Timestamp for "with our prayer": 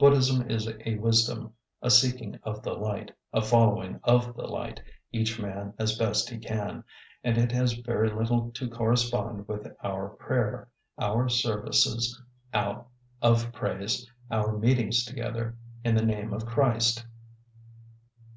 9.46-10.68